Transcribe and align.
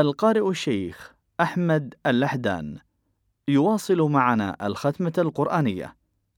القارئ 0.00 0.48
الشيخ 0.48 1.12
أحمد 1.40 1.94
اللحدان 2.06 2.78
يواصل 3.48 4.00
معنا 4.02 4.56
الختمة 4.66 5.12
القرآنية 5.18 5.96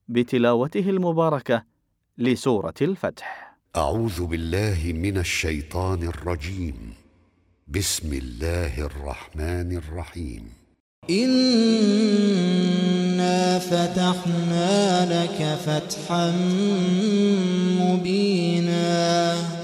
بتلاوته 0.08 0.90
المباركة 0.90 1.64
لسورة 2.18 2.74
الفتح. 2.82 3.56
أعوذ 3.76 4.26
بالله 4.26 4.92
من 4.94 5.18
الشيطان 5.18 6.02
الرجيم. 6.02 6.94
بسم 7.68 8.12
الله 8.12 8.80
الرحمن 8.86 9.76
الرحيم. 9.76 10.52
إنا 11.10 11.98
فتحنا 13.58 15.06
لك 15.24 15.58
فتحا 15.66 16.30
مبينا 17.80 19.55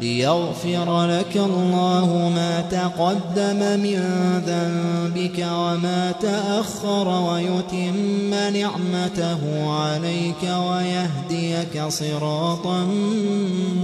ليغفر 0.00 1.06
لك 1.06 1.36
الله 1.36 2.32
ما 2.34 2.60
تقدم 2.70 3.80
من 3.80 4.00
ذنبك 4.46 5.46
وما 5.52 6.12
تأخر 6.20 7.08
ويتم 7.08 8.34
نعمته 8.34 9.70
عليك 9.70 10.42
ويهديك 10.42 11.82
صراطا 11.88 12.86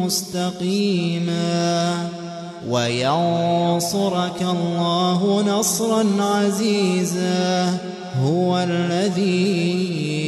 مستقيما 0.01 1.55
وينصرك 2.69 4.43
الله 4.43 5.45
نصرا 5.47 6.05
عزيزا 6.21 7.79
هو 8.23 8.59
الذي 8.59 10.24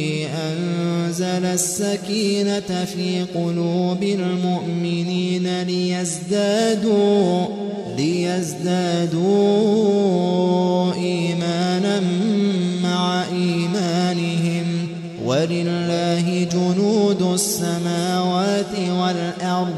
أنزل 1.37 1.45
السكينة 1.45 2.85
في 2.85 3.25
قلوب 3.35 4.03
المؤمنين 4.03 5.61
ليزدادوا 5.61 7.45
ليزدادوا 7.97 9.33
إيمانا 10.93 12.01
مع 12.83 13.23
إيمانهم. 13.23 14.87
ولله 15.25 16.47
جنود 16.53 17.21
السماوات 17.33 18.79
والأرض 18.89 19.75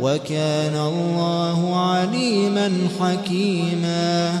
وكان 0.00 0.74
الله 0.74 1.76
عليما 1.76 2.72
حكيما. 3.00 4.40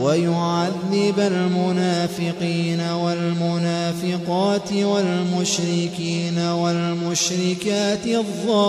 ويعذب 0.00 1.18
المنافقين 1.18 2.80
والمنافقات 2.80 4.72
والمشركين 4.72 6.38
والمشركات 6.38 8.06
الظانين. 8.06 8.68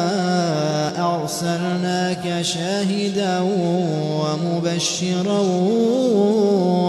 أرسلناك 1.41 2.41
شاهدا 2.41 3.39
ومبشرا 4.21 5.41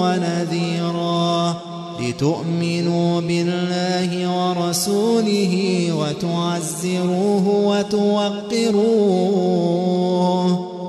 ونذيرا 0.00 1.56
لتؤمنوا 2.00 3.20
بالله 3.20 4.10
ورسوله 4.28 5.88
وتعزروه 5.92 7.48
وتوقروه 7.48 8.92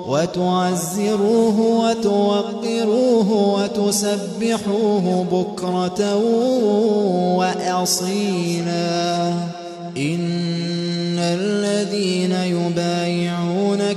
وتعزروه 0.07 1.59
وتوقروه 1.59 3.29
وتسبحوه 3.31 5.25
بكرة 5.31 6.15
وأصيلا 7.37 9.33
إن 9.97 11.19
الذين 11.19 12.31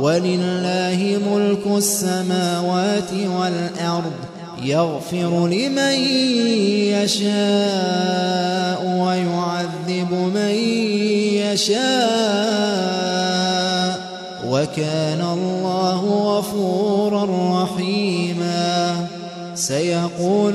ولله 0.00 1.18
ملك 1.30 1.66
السماوات 1.76 3.12
والأرض 3.12 4.12
يغفر 4.62 5.46
لمن 5.46 5.94
يشاء 6.94 8.80
ويعذب 8.84 10.12
من 10.34 10.54
يشاء 11.34 12.94
وكان 14.48 15.20
الله 15.20 16.00
غفورا 16.04 17.24
رحيما. 17.62 18.96
سيقول 19.54 20.54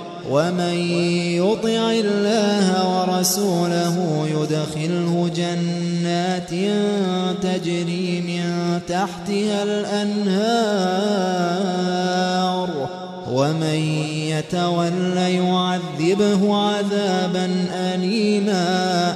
ومن 0.31 0.75
يطع 1.35 1.91
الله 1.91 2.67
ورسوله 2.87 3.95
يدخله 4.27 5.29
جنات 5.35 6.49
تجري 7.43 8.21
من 8.21 8.43
تحتها 8.87 9.63
الأنهار. 9.63 10.71
ومن 13.31 13.79
يتول 14.31 15.17
يعذبه 15.17 16.55
عذابا 16.55 17.65
أليما. 17.73 19.15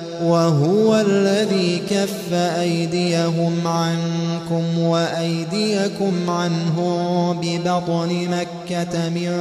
وهو 0.23 0.99
الذي 0.99 1.81
كف 1.89 2.33
أيديهم 2.33 3.67
عنكم 3.67 4.79
وأيديكم 4.79 6.29
عنهم 6.29 7.39
ببطن 7.41 8.27
مكة 8.29 9.09
من 9.09 9.31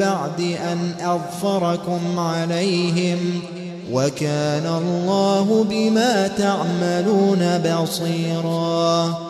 بعد 0.00 0.40
أن 0.40 0.92
أظفركم 1.00 2.18
عليهم 2.18 3.18
وكان 3.92 4.66
الله 4.66 5.66
بما 5.70 6.28
تعملون 6.28 7.58
بصيرا 7.58 9.29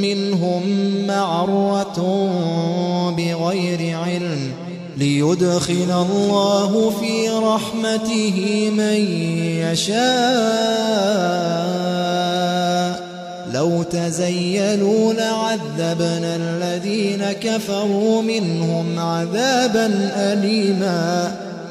منهم 0.00 0.62
معرة 1.06 1.98
بغير 3.16 3.96
علم 3.98 4.52
ليدخل 4.96 5.90
الله 5.90 6.92
في 7.00 7.28
رحمته 7.28 8.70
من 8.76 8.98
يشاء. 9.62 10.04
لو 13.52 13.82
تزيلوا 13.82 15.12
لعذبنا 15.12 16.36
الذين 16.36 17.32
كفروا 17.32 18.22
منهم 18.22 18.98
عذابا 18.98 20.10
أليما. 20.16 21.43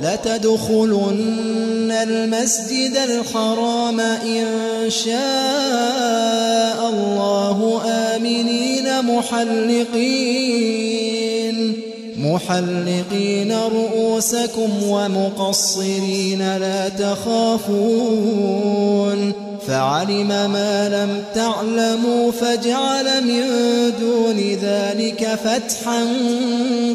لتدخلن 0.00 1.90
المسجد 1.90 2.96
الحرام 2.96 4.00
إن 4.00 4.46
شاء 4.88 6.90
الله 6.94 7.82
آمنين 7.86 9.02
محلقين. 9.02 10.72
محلقين 12.18 13.52
رؤوسكم 13.52 14.70
ومقصرين 14.88 16.56
لا 16.56 16.88
تخافون. 16.88 18.72
فعلم 19.68 20.28
ما 20.28 20.88
لم 20.88 21.24
تعلموا 21.34 22.30
فجعل 22.30 23.24
من 23.24 23.42
دون 24.00 24.58
ذلك 24.62 25.38
فتحا 25.44 26.06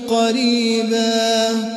قريبا. 0.10 1.77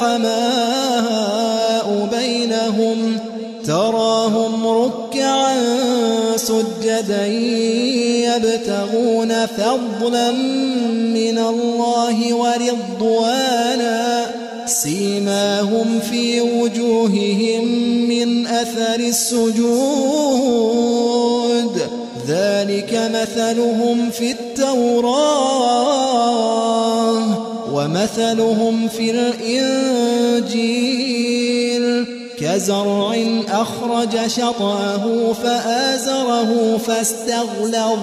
الكفار 0.00 0.30
رحماء 0.70 1.88
بينهم 2.18 3.18
تراهم 3.64 4.66
ركعا 4.66 5.56
سجدا 6.36 7.26
يبتغون 8.26 9.46
فضلا 9.46 10.30
من 11.12 11.38
الله 11.38 12.34
ورضوانا 12.34 14.26
سيماهم 14.66 16.00
في 16.10 16.40
وجوههم 16.40 17.64
من 18.08 18.46
أثر 18.46 19.00
السجود 19.00 19.60
ذلك 22.28 23.10
مثلهم 23.14 24.10
في 24.10 24.30
التوراة 24.30 25.49
ومثلهم 27.90 28.88
في 28.88 29.10
الإنجيل 29.10 30.70
كزرع 32.38 33.16
أخرج 33.48 34.26
شطأه 34.26 35.32
فآزره 35.32 36.80
فاستغلظ 36.86 37.98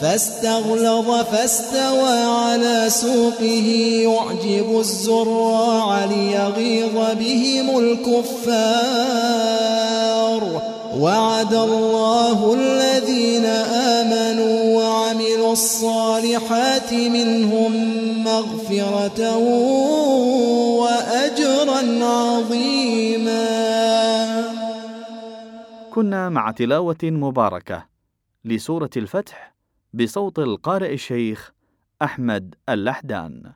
فاستغلظ 0.00 1.10
فاستوى 1.32 2.18
على 2.18 2.86
سوقه. 2.88 3.68
يعجب 4.02 4.78
الزراع 4.78 6.04
ليغيظ 6.04 6.96
بهم 7.18 7.78
الكفار. 7.78 9.24
وعد 11.00 11.54
الله 11.54 12.56
الذين 12.60 13.44
آمنوا 13.44 14.73
الصالحات 15.54 16.94
منهم 16.94 17.72
مغفرة 18.24 19.20
وأجرا 20.80 21.82
عظيما. 22.04 23.44
كنا 25.94 26.28
مع 26.28 26.50
تلاوة 26.50 27.02
مباركة 27.02 27.86
لسورة 28.44 28.90
الفتح 28.96 29.54
بصوت 29.94 30.38
القارئ 30.38 30.94
الشيخ 30.94 31.52
أحمد 32.02 32.54
اللحدان 32.68 33.52